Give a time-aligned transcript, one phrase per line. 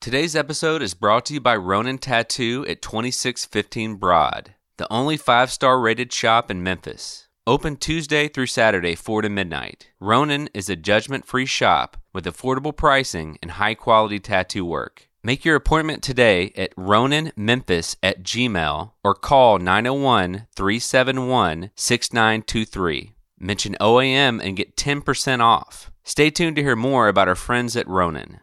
[0.00, 5.52] Today's episode is brought to you by Ronin Tattoo at 2615 Broad, the only five
[5.52, 7.28] star rated shop in Memphis.
[7.46, 9.90] Open Tuesday through Saturday, 4 to midnight.
[10.00, 15.10] Ronin is a judgment free shop with affordable pricing and high quality tattoo work.
[15.22, 23.12] Make your appointment today at roninmemphis at gmail or call 901 371 6923.
[23.38, 25.90] Mention OAM and get 10% off.
[26.04, 28.40] Stay tuned to hear more about our friends at Ronin.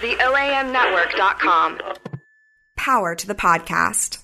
[0.00, 1.78] The OAMnetwork.com.
[2.74, 4.16] Power to the podcast.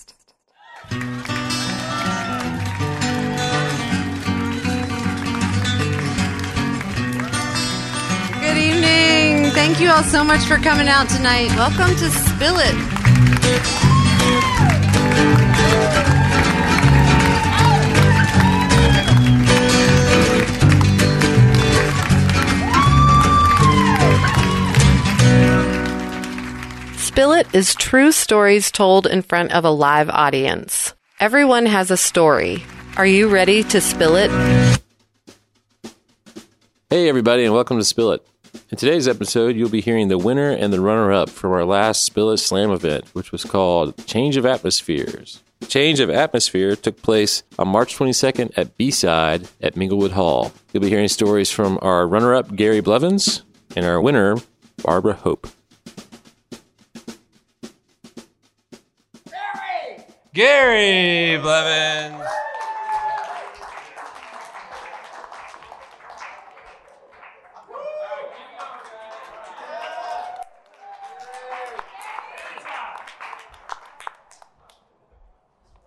[8.41, 9.51] Good evening.
[9.53, 11.51] Thank you all so much for coming out tonight.
[11.57, 12.75] Welcome to Spill It.
[27.17, 30.93] Spill It is true stories told in front of a live audience.
[31.19, 32.63] Everyone has a story.
[32.99, 34.31] Are you ready to spill it?
[36.91, 38.29] Hey, everybody, and welcome to Spill It.
[38.71, 42.05] In today's episode, you'll be hearing the winner and the runner up from our last
[42.05, 45.43] Spill It Slam event, which was called Change of Atmospheres.
[45.69, 50.53] Change of Atmosphere took place on March 22nd at B Side at Minglewood Hall.
[50.71, 53.43] You'll be hearing stories from our runner up, Gary Blevins,
[53.75, 54.37] and our winner,
[54.85, 55.49] Barbara Hope.
[60.37, 62.23] Gary Blevins.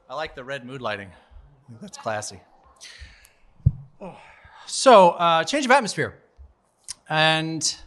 [0.10, 1.12] I like the red mood lighting.
[1.80, 2.40] That's classy.
[4.66, 6.18] So, uh, change of atmosphere.
[7.08, 7.78] And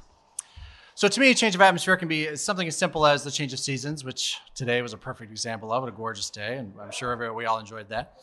[1.02, 3.52] so, to me, a change of atmosphere can be something as simple as the change
[3.52, 6.92] of seasons, which today was a perfect example of it, a gorgeous day, and I'm
[6.92, 8.20] sure we all enjoyed that.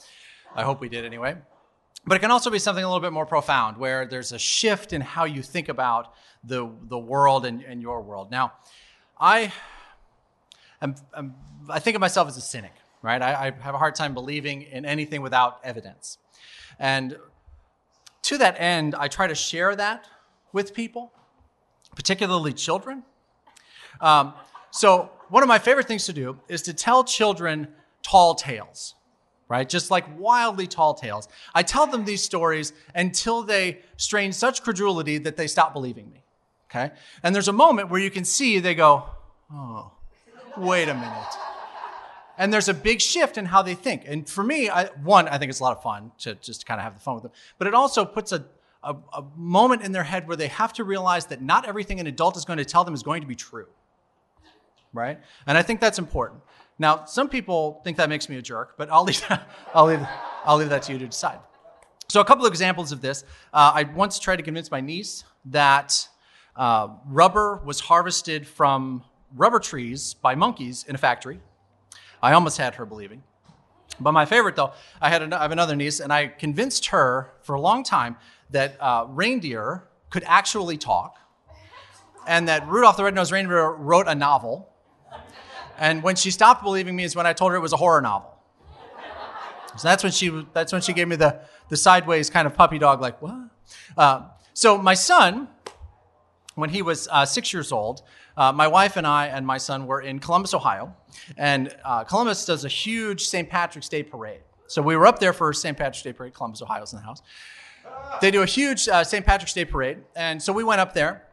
[0.55, 1.35] I hope we did anyway.
[2.05, 4.93] But it can also be something a little bit more profound, where there's a shift
[4.93, 8.31] in how you think about the, the world and, and your world.
[8.31, 8.53] Now,
[9.19, 9.51] I
[10.81, 11.35] I'm, I'm,
[11.69, 13.21] I think of myself as a cynic, right?
[13.21, 16.17] I, I have a hard time believing in anything without evidence.
[16.79, 17.17] And
[18.21, 20.07] to that end, I try to share that
[20.53, 21.11] with people,
[21.99, 23.03] particularly children.
[23.99, 24.33] Um,
[24.71, 27.67] so, one of my favorite things to do is to tell children
[28.03, 28.95] tall tales,
[29.49, 29.67] right?
[29.67, 31.27] Just like wildly tall tales.
[31.53, 36.23] I tell them these stories until they strain such credulity that they stop believing me,
[36.71, 36.91] okay?
[37.21, 39.03] And there's a moment where you can see they go,
[39.51, 39.91] oh,
[40.55, 41.35] wait a minute.
[42.37, 44.03] And there's a big shift in how they think.
[44.07, 46.79] And for me, I, one, I think it's a lot of fun to just kind
[46.79, 47.33] of have the fun with them.
[47.57, 48.45] But it also puts a,
[48.83, 52.07] a, a moment in their head where they have to realize that not everything an
[52.07, 53.67] adult is going to tell them is going to be true.
[54.93, 55.19] Right?
[55.45, 56.41] And I think that's important.
[56.79, 59.23] Now, some people think that makes me a jerk, but I'll leave,
[59.73, 60.05] I'll leave,
[60.45, 61.39] I'll leave that to you to decide.
[62.07, 63.23] So, a couple of examples of this.
[63.53, 66.07] Uh, I once tried to convince my niece that
[66.55, 69.03] uh, rubber was harvested from
[69.35, 71.39] rubber trees by monkeys in a factory.
[72.23, 73.23] I almost had her believing.
[73.99, 77.31] But my favorite, though, I, had an, I have another niece, and I convinced her
[77.41, 78.15] for a long time
[78.51, 81.17] that uh, reindeer could actually talk,
[82.27, 84.69] and that Rudolph the Red-Nosed Reindeer wrote a novel.
[85.77, 88.01] And when she stopped believing me is when I told her it was a horror
[88.01, 88.35] novel.
[89.77, 92.79] So that's when she that's when she gave me the the sideways kind of puppy
[92.79, 93.35] dog, like what?
[93.97, 95.47] Uh, so my son,
[96.55, 98.01] when he was uh, six years old,
[98.35, 100.95] uh, my wife and I and my son were in Columbus, Ohio,
[101.37, 103.49] and uh, Columbus does a huge St.
[103.49, 104.41] Patrick's Day parade.
[104.67, 105.77] So we were up there for St.
[105.77, 106.33] Patrick's Day parade.
[106.33, 107.21] Columbus, Ohio Ohio's in the house.
[108.21, 109.25] They do a huge uh, St.
[109.25, 111.25] Patrick's Day parade, and so we went up there.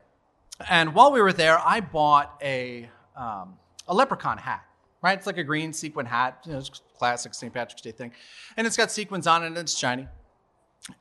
[0.70, 3.56] And while we were there, I bought a um,
[3.88, 4.62] a leprechaun hat.
[5.02, 7.52] Right, it's like a green sequin hat, you know, it's classic St.
[7.52, 8.12] Patrick's Day thing,
[8.56, 10.08] and it's got sequins on it and it's shiny.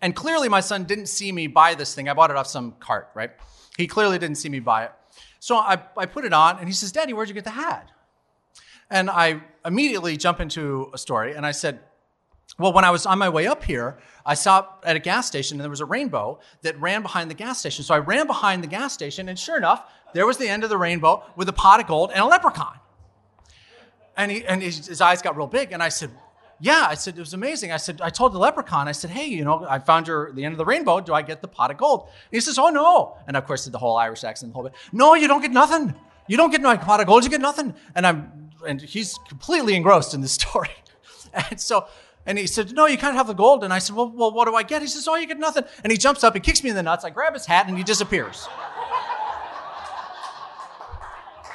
[0.01, 2.09] And clearly, my son didn't see me buy this thing.
[2.09, 3.31] I bought it off some cart, right?
[3.77, 4.91] He clearly didn't see me buy it.
[5.39, 7.91] So I, I put it on, and he says, Daddy, where'd you get the hat?
[8.90, 11.79] And I immediately jump into a story, and I said,
[12.57, 15.57] Well, when I was on my way up here, I stopped at a gas station,
[15.57, 17.83] and there was a rainbow that ran behind the gas station.
[17.83, 20.69] So I ran behind the gas station, and sure enough, there was the end of
[20.69, 22.79] the rainbow with a pot of gold and a leprechaun.
[24.15, 26.11] And, he, and his, his eyes got real big, and I said,
[26.59, 27.71] yeah, I said, it was amazing.
[27.71, 30.45] I said, I told the leprechaun, I said, hey, you know, I found your the
[30.45, 31.01] end of the rainbow.
[31.01, 32.03] Do I get the pot of gold?
[32.03, 33.17] And he says, oh, no.
[33.27, 34.73] And of course, did the whole Irish accent, the whole bit.
[34.93, 35.93] No, you don't get nothing.
[36.27, 37.25] You don't get my pot of gold.
[37.25, 37.73] You get nothing.
[37.93, 40.69] And I'm, and he's completely engrossed in this story.
[41.33, 41.87] And so,
[42.25, 43.63] and he said, no, you can't have the gold.
[43.63, 44.81] And I said, well, well, what do I get?
[44.81, 45.63] He says, oh, you get nothing.
[45.83, 47.05] And he jumps up he kicks me in the nuts.
[47.05, 48.47] I grab his hat and he disappears.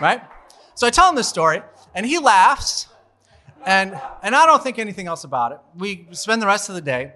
[0.01, 0.23] right?
[0.75, 1.63] So I tell him this story,
[1.95, 2.89] and he laughs,
[3.67, 5.59] and and I don't think anything else about it.
[5.77, 7.13] We spend the rest of the day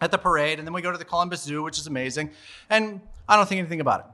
[0.00, 2.30] at the parade, and then we go to the Columbus Zoo, which is amazing,
[2.70, 4.06] and I don't think anything about it.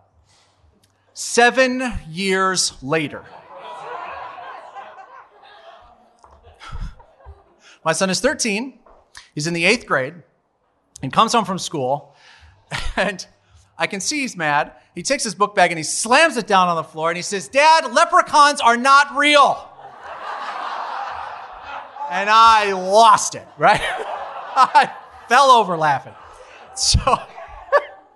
[1.12, 3.24] Seven years later,
[7.84, 8.78] my son is 13.
[9.34, 10.14] He's in the eighth grade
[11.02, 12.14] and comes home from school,
[12.96, 13.26] and
[13.78, 14.72] I can see he's mad.
[14.94, 17.22] He takes his book bag and he slams it down on the floor and he
[17.22, 19.68] says, Dad, leprechauns are not real.
[22.10, 23.80] and I lost it, right?
[24.56, 24.90] I
[25.28, 26.14] fell over laughing.
[26.74, 26.98] So,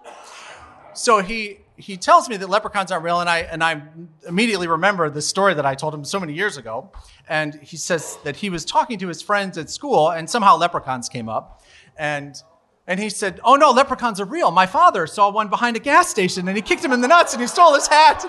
[0.94, 3.82] so he he tells me that leprechauns aren't real, and I and I
[4.26, 6.90] immediately remember the story that I told him so many years ago.
[7.28, 11.08] And he says that he was talking to his friends at school, and somehow leprechauns
[11.08, 11.62] came up,
[11.98, 12.40] and
[12.86, 14.52] and he said, "Oh no, leprechauns are real.
[14.52, 17.32] My father saw one behind a gas station, and he kicked him in the nuts,
[17.32, 18.24] and he stole his hat."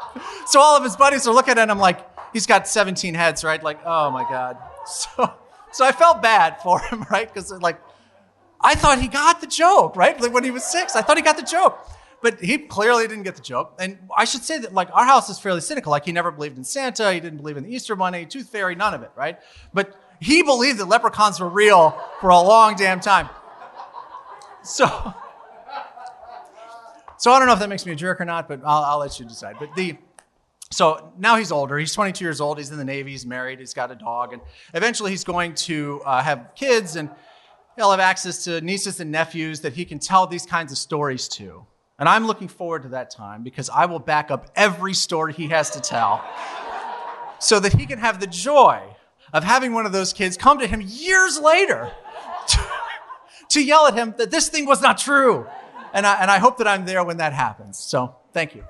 [0.46, 3.62] so all of his buddies are looking at him like he's got 17 heads, right?
[3.62, 4.56] Like, oh my god.
[4.84, 5.32] So
[5.72, 7.32] so I felt bad for him, right?
[7.32, 7.80] Because like
[8.60, 10.20] I thought he got the joke, right?
[10.20, 11.78] Like when he was six, I thought he got the joke.
[12.22, 13.74] But he clearly didn't get the joke.
[13.78, 15.90] And I should say that like our house is fairly cynical.
[15.90, 18.74] Like he never believed in Santa, he didn't believe in the Easter Bunny, Tooth Fairy,
[18.74, 19.38] none of it, right?
[19.74, 23.28] But he believed that leprechauns were real for a long damn time.
[24.62, 25.14] So
[27.22, 28.98] So I don't know if that makes me a jerk or not, but I'll, I'll
[28.98, 29.54] let you decide.
[29.60, 29.96] But the
[30.72, 31.78] so now he's older.
[31.78, 32.58] He's 22 years old.
[32.58, 33.12] He's in the Navy.
[33.12, 33.60] He's married.
[33.60, 34.32] He's got a dog.
[34.32, 34.42] And
[34.74, 37.08] eventually he's going to uh, have kids and
[37.76, 41.28] he'll have access to nieces and nephews that he can tell these kinds of stories
[41.28, 41.64] to.
[42.02, 45.46] And I'm looking forward to that time because I will back up every story he
[45.50, 46.20] has to tell
[47.38, 48.82] so that he can have the joy
[49.32, 51.92] of having one of those kids come to him years later
[52.48, 52.58] to,
[53.50, 55.46] to yell at him that this thing was not true.
[55.92, 57.78] And I, and I hope that I'm there when that happens.
[57.78, 58.64] So thank you.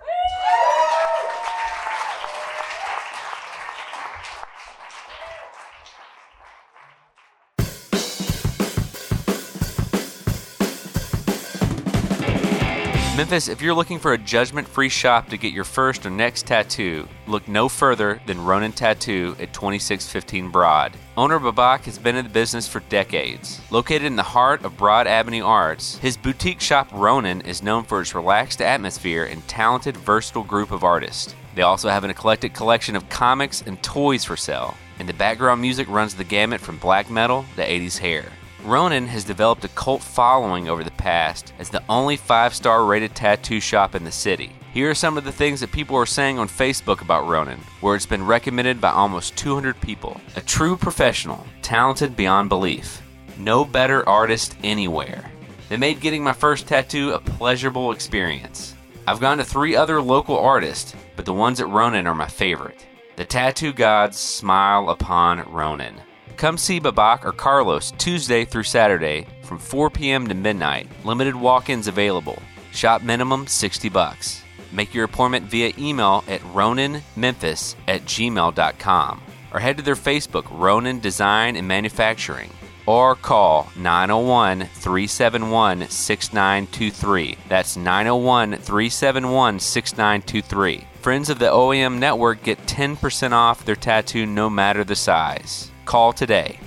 [13.14, 16.46] Memphis, if you're looking for a judgment free shop to get your first or next
[16.46, 20.96] tattoo, look no further than Ronin Tattoo at 2615 Broad.
[21.18, 23.60] Owner Babak has been in the business for decades.
[23.70, 28.00] Located in the heart of Broad Avenue Arts, his boutique shop Ronin is known for
[28.00, 31.34] its relaxed atmosphere and talented, versatile group of artists.
[31.54, 35.60] They also have an eclectic collection of comics and toys for sale, and the background
[35.60, 38.24] music runs the gamut from black metal to 80s hair.
[38.64, 43.14] Ronin has developed a cult following over the past as the only five star rated
[43.14, 44.52] tattoo shop in the city.
[44.72, 47.96] Here are some of the things that people are saying on Facebook about Ronin, where
[47.96, 50.20] it's been recommended by almost 200 people.
[50.36, 53.02] A true professional, talented beyond belief.
[53.36, 55.30] No better artist anywhere.
[55.68, 58.74] They made getting my first tattoo a pleasurable experience.
[59.06, 62.86] I've gone to three other local artists, but the ones at Ronin are my favorite.
[63.16, 66.00] The tattoo gods smile upon Ronin.
[66.36, 70.26] Come see Babak or Carlos Tuesday through Saturday from 4 p.m.
[70.28, 70.88] to midnight.
[71.04, 72.40] Limited walk-ins available.
[72.72, 74.42] Shop minimum 60 bucks.
[74.72, 81.00] Make your appointment via email at roninmemphis at gmail.com or head to their Facebook, Ronin
[81.00, 82.50] Design and Manufacturing,
[82.86, 87.36] or call 901 371 6923.
[87.48, 90.86] That's 901 371 6923.
[91.00, 95.71] Friends of the OAM network get 10% off their tattoo no matter the size.
[95.84, 96.58] Call today.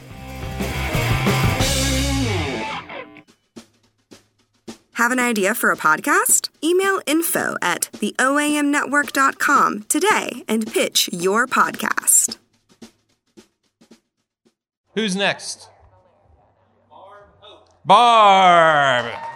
[4.93, 6.49] Have an idea for a podcast?
[6.63, 12.37] Email info at theoamnetwork.com today and pitch your podcast.
[14.95, 15.69] Who's next?
[17.83, 19.34] Barb.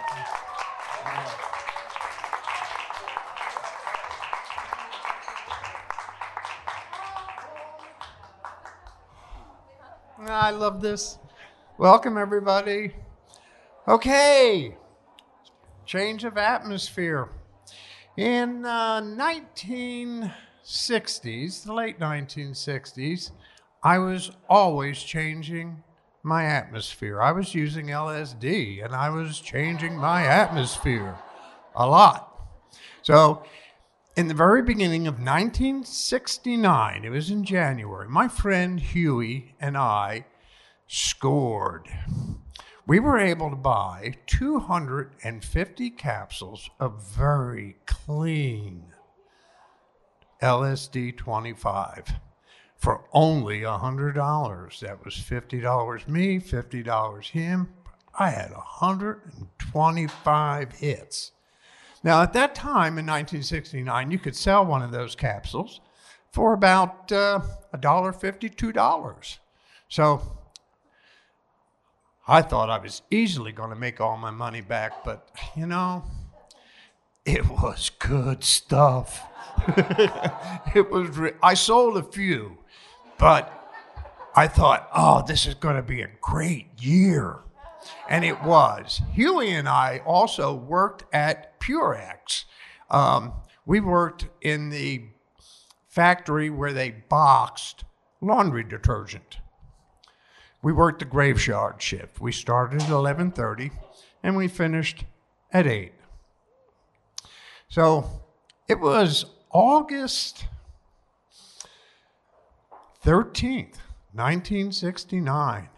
[10.30, 11.18] I love this.
[11.76, 12.94] Welcome, everybody.
[13.88, 14.76] Okay,
[15.84, 17.28] change of atmosphere.
[18.16, 23.32] In uh, 1960s, the late 1960s,
[23.82, 25.82] I was always changing
[26.22, 27.20] my atmosphere.
[27.20, 31.16] I was using LSD and I was changing my atmosphere
[31.74, 32.28] a lot.
[33.02, 33.42] So,
[34.16, 40.24] in the very beginning of 1969, it was in January, my friend Huey and I
[40.86, 41.88] scored.
[42.86, 48.94] We were able to buy 250 capsules of very clean
[50.42, 52.14] LSD 25
[52.76, 54.80] for only $100.
[54.80, 57.68] That was $50 me, $50 him.
[58.18, 61.30] I had 125 hits.
[62.02, 65.80] Now, at that time in 1969, you could sell one of those capsules
[66.32, 67.40] for about uh,
[67.72, 69.38] a dollar fifty, two dollars.
[69.88, 70.38] So
[72.26, 76.04] I thought I was easily going to make all my money back, but you know,
[77.24, 79.22] it was good stuff.
[80.74, 81.08] it was.
[81.10, 82.58] Re- I sold a few,
[83.18, 83.56] but
[84.34, 87.40] I thought, oh, this is going to be a great year.
[88.08, 89.02] And it was.
[89.12, 92.44] Huey and I also worked at Purex.
[92.90, 93.32] Um,
[93.66, 95.04] we worked in the
[95.88, 97.84] factory where they boxed
[98.20, 99.38] laundry detergent.
[100.62, 102.20] We worked the graveyard shift.
[102.20, 103.70] We started at 11:30
[104.22, 105.04] and we finished
[105.52, 105.92] at 8.
[107.68, 108.22] So
[108.68, 110.46] it was August
[113.04, 113.78] 13th,
[114.12, 115.68] 1969.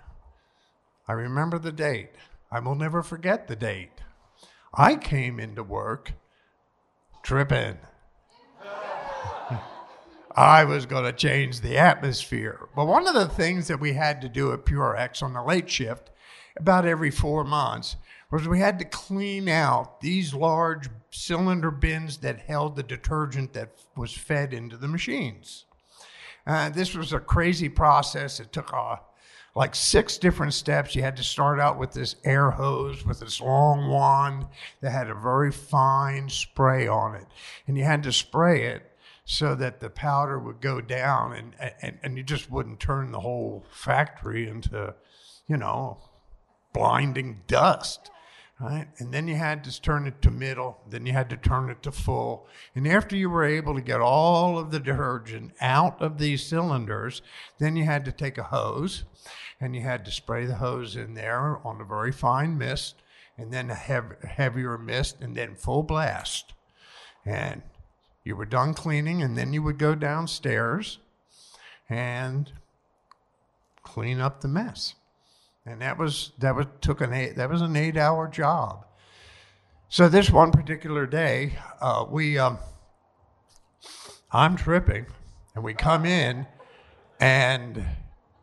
[1.13, 2.09] I remember the date.
[2.51, 4.01] I will never forget the date.
[4.73, 6.15] I came into work
[7.23, 7.77] tripping.
[10.35, 12.67] I was going to change the atmosphere.
[12.75, 15.69] But one of the things that we had to do at Purex on the late
[15.69, 16.09] shift,
[16.57, 17.97] about every four months,
[18.31, 23.83] was we had to clean out these large cylinder bins that held the detergent that
[23.99, 25.67] was fed into the machines.
[26.47, 28.41] Uh, this was a crazy process.
[28.41, 28.97] It took uh,
[29.55, 30.95] like six different steps.
[30.95, 34.47] You had to start out with this air hose with this long wand
[34.81, 37.27] that had a very fine spray on it.
[37.67, 38.83] And you had to spray it
[39.25, 43.21] so that the powder would go down and, and, and you just wouldn't turn the
[43.21, 44.95] whole factory into,
[45.47, 45.99] you know,
[46.73, 48.11] blinding dust
[48.63, 48.87] right?
[48.99, 51.83] And then you had to turn it to middle, then you had to turn it
[51.83, 52.47] to full.
[52.75, 57.23] And after you were able to get all of the detergent out of these cylinders,
[57.59, 59.05] then you had to take a hose
[59.63, 62.97] and you had to spray the hose in there on a very fine mist
[63.39, 66.53] and then a hev- heavier mist and then full blast.
[67.25, 67.63] And
[68.25, 70.99] you were done cleaning and then you would go downstairs
[71.89, 72.53] and
[73.83, 74.95] clean up the mess
[75.65, 78.85] and that was that was took an eight that was an eight hour job.
[79.89, 82.59] So this one particular day, uh, we um,
[84.33, 85.07] I'm tripping,
[85.55, 86.47] and we come in,
[87.21, 87.85] and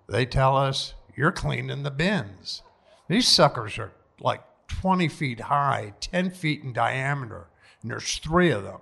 [0.08, 2.64] they tell us you're cleaning the bins.
[3.10, 7.48] These suckers are like 20 feet high, 10 feet in diameter,
[7.82, 8.80] and there's three of them.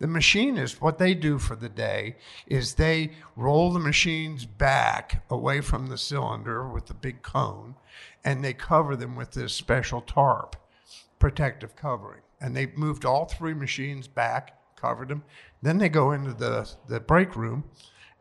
[0.00, 2.16] The machinists, what they do for the day
[2.46, 7.74] is they roll the machines back away from the cylinder with the big cone
[8.22, 10.56] and they cover them with this special tarp,
[11.18, 12.20] protective covering.
[12.38, 15.24] And they've moved all three machines back, covered them.
[15.62, 17.64] Then they go into the, the break room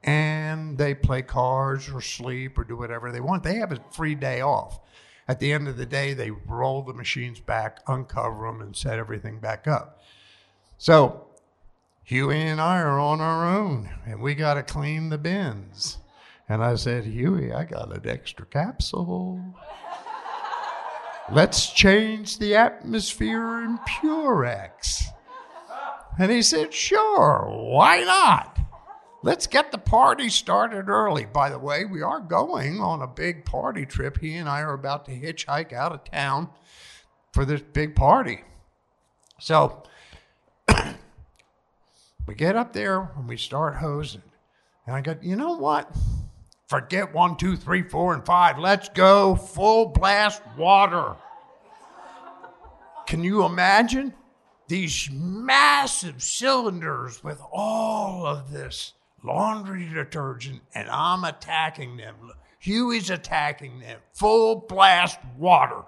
[0.04, 3.44] and they play cards or sleep or do whatever they want.
[3.44, 4.80] They have a free day off.
[5.28, 8.98] At the end of the day, they roll the machines back, uncover them, and set
[8.98, 10.02] everything back up.
[10.78, 11.28] So
[12.04, 16.00] Huey and I are on our own and we got to clean the bins.
[16.48, 19.40] And I said, Huey, I got an extra capsule.
[21.32, 25.04] Let's change the atmosphere in Purex.
[26.18, 28.59] And he said, Sure, why not?
[29.22, 31.26] Let's get the party started early.
[31.26, 34.20] By the way, we are going on a big party trip.
[34.20, 36.50] He and I are about to hitchhike out of town
[37.34, 38.44] for this big party.
[39.38, 39.84] So
[42.28, 44.24] we get up there and we start hosing.
[44.88, 45.94] And I go, you know what?
[46.68, 48.58] Forget one, two, three, four, and five.
[48.58, 51.16] Let's go full blast water.
[53.06, 54.14] Can you imagine
[54.70, 62.16] these massive cylinders with all of this laundry detergent and I'm attacking them?
[62.60, 64.00] Huey's attacking them.
[64.14, 65.84] Full blast water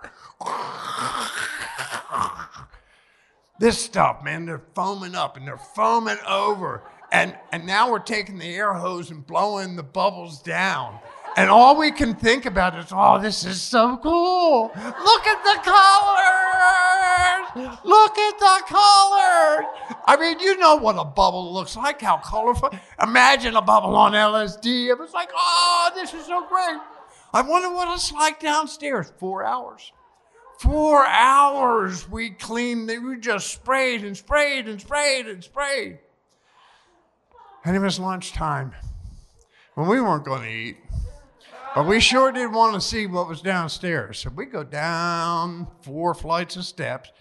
[3.62, 6.84] this stuff, man, they're foaming up and they're foaming over.
[7.12, 11.00] And, and now we're taking the air hose and blowing the bubbles down.
[11.38, 14.72] And all we can think about is, oh, this is so cool.
[14.76, 16.41] Look at the colors.
[17.56, 19.66] Look at the color.
[20.06, 22.70] I mean, you know what a bubble looks like, how colorful.
[23.02, 24.90] Imagine a bubble on LSD.
[24.90, 26.80] It was like, oh, this is so great.
[27.34, 29.12] I wonder what it's like downstairs.
[29.20, 29.92] Four hours.
[30.60, 36.00] Four hours we cleaned, we just sprayed and sprayed and sprayed and sprayed.
[37.66, 38.74] And it was lunchtime
[39.74, 40.78] when we weren't going to eat.
[41.74, 44.20] But we sure did want to see what was downstairs.
[44.20, 47.12] So we go down four flights of steps.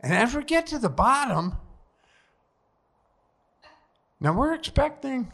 [0.00, 1.56] And as we get to the bottom,
[4.20, 5.32] now we're expecting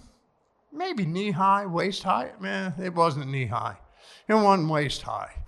[0.73, 2.33] maybe knee high, waist high.
[2.41, 3.77] Man, it wasn't knee high.
[4.29, 5.45] It wasn't waist high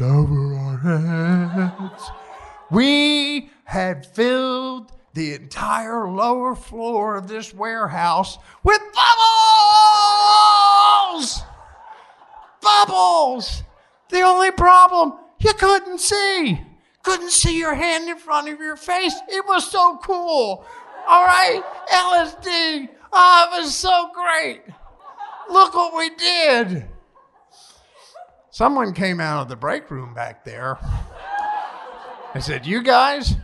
[0.00, 2.10] over our heads.
[2.70, 8.80] We had filled the entire lower floor of this warehouse with
[11.18, 11.42] bubbles!
[12.68, 13.62] Bubbles!
[14.10, 16.60] The only problem, you couldn't see.
[17.02, 19.14] Couldn't see your hand in front of your face.
[19.28, 20.64] It was so cool.
[21.06, 22.88] All right, LSD.
[23.12, 24.62] Oh, it was so great.
[25.50, 26.88] Look what we did.
[28.50, 30.78] Someone came out of the break room back there
[32.34, 33.36] and said, You guys,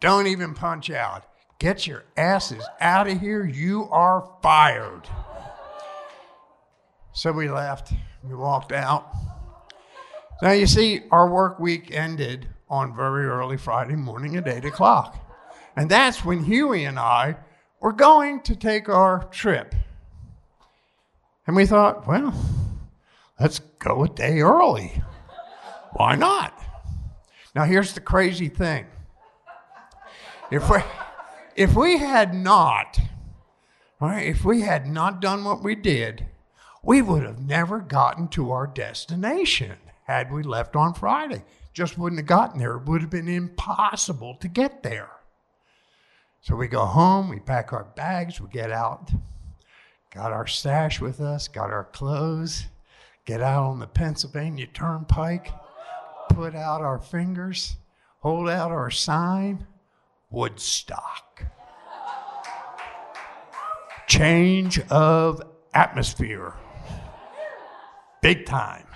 [0.00, 1.24] don't even punch out.
[1.58, 3.44] Get your asses out of here.
[3.44, 5.02] You are fired.
[7.12, 7.92] So we left.
[8.22, 9.08] We walked out.
[10.42, 15.16] Now, you see, our work week ended on very early Friday morning at 8 o'clock.
[15.76, 17.36] And that's when Huey and I
[17.80, 19.74] were going to take our trip.
[21.46, 22.34] And we thought, well,
[23.38, 25.02] let's go a day early.
[25.92, 26.58] Why not?
[27.54, 28.86] Now, here's the crazy thing
[30.50, 30.78] if we,
[31.54, 32.98] if we had not,
[34.00, 36.26] right, if we had not done what we did,
[36.86, 39.74] we would have never gotten to our destination
[40.04, 41.42] had we left on Friday.
[41.72, 42.76] Just wouldn't have gotten there.
[42.76, 45.10] It would have been impossible to get there.
[46.42, 49.10] So we go home, we pack our bags, we get out,
[50.14, 52.66] got our stash with us, got our clothes,
[53.24, 55.50] get out on the Pennsylvania Turnpike,
[56.28, 57.78] put out our fingers,
[58.20, 59.66] hold out our sign
[60.30, 61.46] Woodstock.
[64.06, 65.42] Change of
[65.74, 66.54] atmosphere.
[68.22, 68.86] Big time.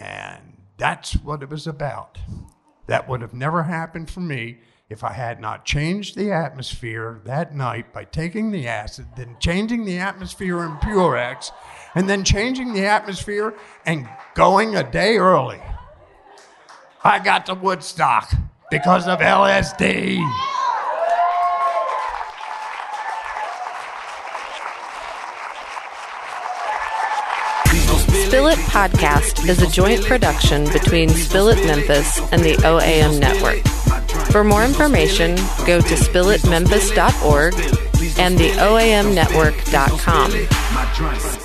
[0.00, 2.18] And that's what it was about.
[2.86, 4.58] That would have never happened for me
[4.88, 9.84] if I had not changed the atmosphere that night by taking the acid, then changing
[9.84, 11.50] the atmosphere in Purex,
[11.94, 13.54] and then changing the atmosphere
[13.86, 15.62] and going a day early.
[17.02, 18.30] I got to Woodstock
[18.70, 20.51] because of LSD.
[28.32, 33.58] Spill It Podcast is a joint production between Spill It Memphis and the OAM Network.
[34.32, 37.52] For more information, go to spillitmemphis.org
[38.18, 41.41] and the OAMnetwork.com.